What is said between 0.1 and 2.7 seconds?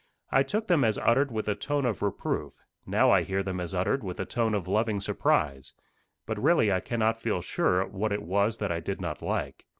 I took them as uttered with a tone of reproof;